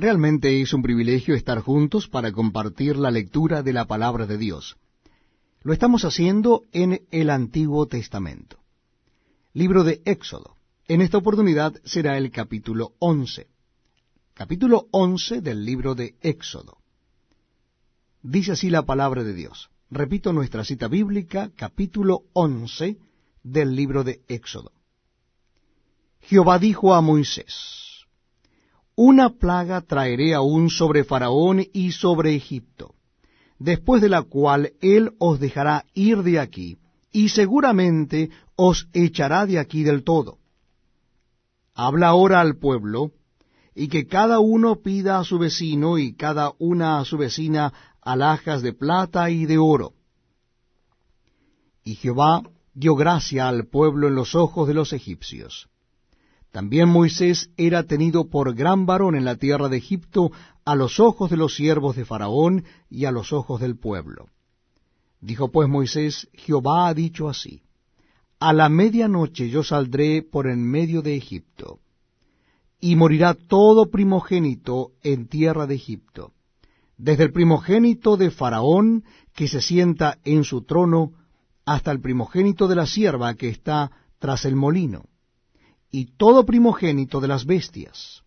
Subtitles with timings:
[0.00, 4.78] Realmente es un privilegio estar juntos para compartir la lectura de la palabra de Dios.
[5.60, 8.56] Lo estamos haciendo en el Antiguo Testamento.
[9.52, 10.56] Libro de Éxodo.
[10.88, 13.46] En esta oportunidad será el capítulo 11.
[14.32, 16.78] Capítulo 11 del libro de Éxodo.
[18.22, 19.68] Dice así la palabra de Dios.
[19.90, 22.96] Repito nuestra cita bíblica, capítulo 11
[23.42, 24.72] del libro de Éxodo.
[26.22, 27.79] Jehová dijo a Moisés,
[29.02, 32.96] Una plaga traeré aún sobre Faraón y sobre Egipto,
[33.58, 36.76] después de la cual él os dejará ir de aquí,
[37.10, 40.36] y seguramente os echará de aquí del todo.
[41.72, 43.12] Habla ahora al pueblo,
[43.74, 47.72] y que cada uno pida a su vecino y cada una a su vecina
[48.02, 49.94] alhajas de plata y de oro.
[51.84, 52.42] Y Jehová
[52.74, 55.70] dio gracia al pueblo en los ojos de los egipcios.
[56.50, 60.32] También Moisés era tenido por gran varón en la tierra de Egipto
[60.64, 64.26] a los ojos de los siervos de Faraón y a los ojos del pueblo.
[65.20, 67.62] Dijo pues Moisés, Jehová ha dicho así,
[68.40, 71.78] A la medianoche yo saldré por en medio de Egipto,
[72.80, 76.32] y morirá todo primogénito en tierra de Egipto,
[76.96, 79.04] desde el primogénito de Faraón
[79.34, 81.12] que se sienta en su trono,
[81.64, 85.09] hasta el primogénito de la sierva que está tras el molino
[85.90, 88.22] y todo primogénito de las bestias.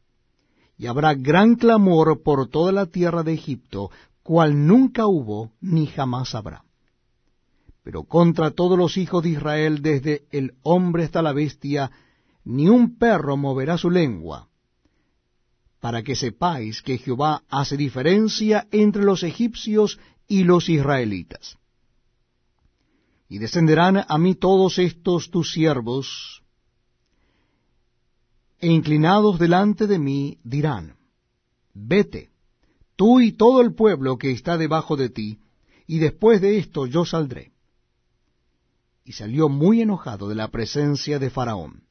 [0.78, 3.92] Y habrá gran clamor por toda la tierra de Egipto,
[4.24, 6.64] cual nunca hubo ni jamás habrá.
[7.84, 11.92] Pero contra todos los hijos de Israel, desde el hombre hasta la bestia,
[12.46, 14.48] ni un perro moverá su lengua,
[15.80, 21.58] para que sepáis que Jehová hace diferencia entre los egipcios y los israelitas.
[23.28, 26.43] Y descenderán a mí todos estos tus siervos,
[28.64, 30.96] e inclinados delante de mí dirán,
[31.74, 32.30] Vete,
[32.96, 35.40] tú y todo el pueblo que está debajo de ti,
[35.86, 37.52] y después de esto yo saldré.
[39.04, 41.84] Y salió muy enojado de la presencia de Faraón.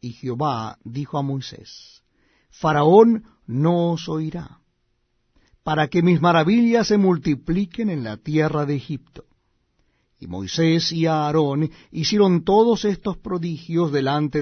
[0.00, 2.02] Y Jehová dijo a Moisés,
[2.48, 4.60] Faraón no os oirá,
[5.62, 9.26] para que mis maravillas se multipliquen en la tierra de Egipto.
[10.18, 14.38] Y Moisés y Aarón hicieron todos estos prodigios delante